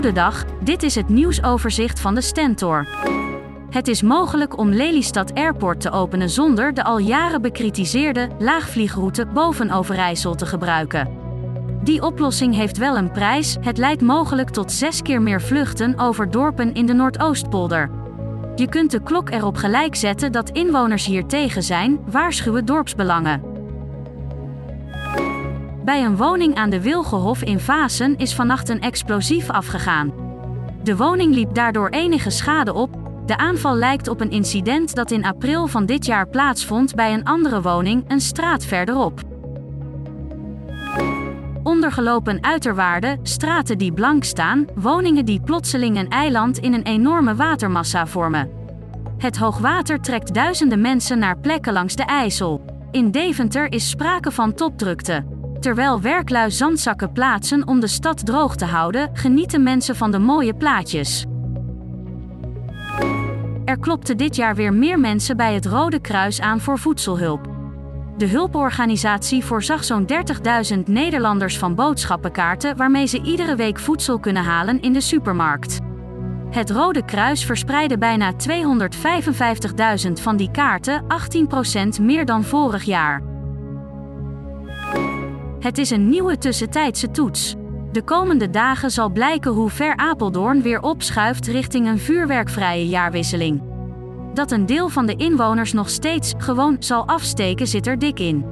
Goedendag, 0.00 0.44
dit 0.62 0.82
is 0.82 0.94
het 0.94 1.08
nieuwsoverzicht 1.08 2.00
van 2.00 2.14
de 2.14 2.20
Stentor. 2.20 2.86
Het 3.70 3.88
is 3.88 4.02
mogelijk 4.02 4.58
om 4.58 4.70
Lelystad 4.70 5.34
Airport 5.34 5.80
te 5.80 5.90
openen 5.90 6.30
zonder 6.30 6.74
de 6.74 6.84
al 6.84 6.98
jaren 6.98 7.42
bekritiseerde 7.42 8.28
laagvliegroute 8.38 9.26
boven 9.26 9.70
Overijssel 9.70 10.34
te 10.34 10.46
gebruiken. 10.46 11.08
Die 11.82 12.02
oplossing 12.02 12.54
heeft 12.54 12.78
wel 12.78 12.96
een 12.96 13.10
prijs, 13.10 13.56
het 13.60 13.78
leidt 13.78 14.02
mogelijk 14.02 14.50
tot 14.50 14.72
zes 14.72 15.02
keer 15.02 15.22
meer 15.22 15.42
vluchten 15.42 15.98
over 15.98 16.30
dorpen 16.30 16.74
in 16.74 16.86
de 16.86 16.92
Noordoostpolder. 16.92 17.90
Je 18.54 18.68
kunt 18.68 18.90
de 18.90 19.02
klok 19.02 19.30
erop 19.30 19.56
gelijk 19.56 19.94
zetten 19.94 20.32
dat 20.32 20.50
inwoners 20.50 21.06
hier 21.06 21.26
tegen 21.26 21.62
zijn, 21.62 22.00
waarschuwen 22.10 22.64
dorpsbelangen. 22.64 23.49
Bij 25.84 26.04
een 26.04 26.16
woning 26.16 26.54
aan 26.54 26.70
de 26.70 26.80
Wilgehof 26.80 27.42
in 27.42 27.60
Vasen 27.60 28.16
is 28.16 28.34
vannacht 28.34 28.68
een 28.68 28.80
explosief 28.80 29.50
afgegaan. 29.50 30.12
De 30.82 30.96
woning 30.96 31.34
liep 31.34 31.54
daardoor 31.54 31.88
enige 31.88 32.30
schade 32.30 32.74
op. 32.74 32.98
De 33.26 33.36
aanval 33.36 33.76
lijkt 33.76 34.08
op 34.08 34.20
een 34.20 34.30
incident 34.30 34.94
dat 34.94 35.10
in 35.10 35.24
april 35.24 35.66
van 35.66 35.86
dit 35.86 36.06
jaar 36.06 36.28
plaatsvond 36.28 36.94
bij 36.94 37.12
een 37.12 37.24
andere 37.24 37.62
woning, 37.62 38.04
een 38.08 38.20
straat 38.20 38.64
verderop. 38.64 39.20
Ondergelopen 41.62 42.44
uiterwaarden, 42.44 43.18
straten 43.22 43.78
die 43.78 43.92
blank 43.92 44.24
staan, 44.24 44.66
woningen 44.74 45.24
die 45.24 45.40
plotseling 45.40 45.98
een 45.98 46.08
eiland 46.08 46.58
in 46.58 46.72
een 46.72 46.82
enorme 46.82 47.34
watermassa 47.34 48.06
vormen. 48.06 48.50
Het 49.18 49.36
hoogwater 49.36 50.00
trekt 50.00 50.34
duizenden 50.34 50.80
mensen 50.80 51.18
naar 51.18 51.38
plekken 51.38 51.72
langs 51.72 51.96
de 51.96 52.04
IJssel. 52.04 52.64
In 52.90 53.10
Deventer 53.10 53.72
is 53.72 53.88
sprake 53.88 54.30
van 54.30 54.54
topdrukte. 54.54 55.38
Terwijl 55.60 56.00
werklui 56.00 56.50
zandzakken 56.50 57.12
plaatsen 57.12 57.66
om 57.66 57.80
de 57.80 57.86
stad 57.86 58.26
droog 58.26 58.56
te 58.56 58.64
houden, 58.64 59.10
genieten 59.12 59.62
mensen 59.62 59.96
van 59.96 60.10
de 60.10 60.18
mooie 60.18 60.54
plaatjes. 60.54 61.26
Er 63.64 63.78
klopten 63.78 64.16
dit 64.16 64.36
jaar 64.36 64.54
weer 64.54 64.72
meer 64.72 65.00
mensen 65.00 65.36
bij 65.36 65.54
het 65.54 65.66
Rode 65.66 66.00
Kruis 66.00 66.40
aan 66.40 66.60
voor 66.60 66.78
voedselhulp. 66.78 67.48
De 68.16 68.26
hulporganisatie 68.26 69.44
voorzag 69.44 69.84
zo'n 69.84 70.06
30.000 70.72 70.78
Nederlanders 70.84 71.58
van 71.58 71.74
boodschappenkaarten 71.74 72.76
waarmee 72.76 73.06
ze 73.06 73.22
iedere 73.22 73.56
week 73.56 73.78
voedsel 73.78 74.18
kunnen 74.18 74.42
halen 74.42 74.80
in 74.80 74.92
de 74.92 75.00
supermarkt. 75.00 75.78
Het 76.50 76.70
Rode 76.70 77.04
Kruis 77.04 77.44
verspreidde 77.44 77.98
bijna 77.98 78.32
255.000 78.32 80.12
van 80.12 80.36
die 80.36 80.50
kaarten, 80.50 81.04
18% 81.98 82.02
meer 82.02 82.24
dan 82.24 82.44
vorig 82.44 82.82
jaar. 82.82 83.29
Het 85.60 85.78
is 85.78 85.90
een 85.90 86.08
nieuwe 86.08 86.38
tussentijdse 86.38 87.10
toets. 87.10 87.54
De 87.92 88.02
komende 88.02 88.50
dagen 88.50 88.90
zal 88.90 89.10
blijken 89.10 89.50
hoe 89.50 89.70
ver 89.70 89.96
Apeldoorn 89.96 90.62
weer 90.62 90.82
opschuift 90.82 91.46
richting 91.46 91.86
een 91.86 91.98
vuurwerkvrije 91.98 92.88
jaarwisseling. 92.88 93.62
Dat 94.34 94.50
een 94.50 94.66
deel 94.66 94.88
van 94.88 95.06
de 95.06 95.16
inwoners 95.16 95.72
nog 95.72 95.88
steeds 95.88 96.32
gewoon 96.38 96.76
zal 96.78 97.06
afsteken 97.06 97.66
zit 97.66 97.86
er 97.86 97.98
dik 97.98 98.18
in. 98.18 98.44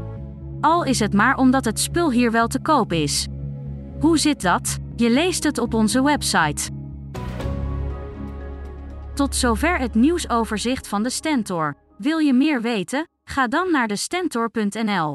Al 0.61 0.85
is 0.85 0.99
het 0.99 1.13
maar 1.13 1.37
omdat 1.37 1.65
het 1.65 1.81
spul 1.81 2.11
hier 2.11 2.31
wel 2.31 2.47
te 2.47 2.61
koop 2.61 2.93
is. 2.93 3.27
Hoe 4.01 4.19
zit 4.19 4.43
dat? 4.43 4.79
Je 4.97 5.11
leest 5.11 5.45
het 5.45 5.59
op 5.59 5.75
onze 5.75 6.03
website. 6.03 6.71
Tot 9.15 9.35
zover 9.35 9.79
het 9.79 9.95
nieuwsoverzicht 9.95 10.89
van 10.89 11.03
de 11.03 11.11
Stentor. 11.11 11.75
Wil 11.97 12.19
je 12.19 12.33
meer 12.33 12.61
weten? 12.61 13.09
Ga 13.25 13.47
dan 13.47 13.71
naar 13.71 13.89
de 13.89 13.97
stentor.nl. 13.97 15.15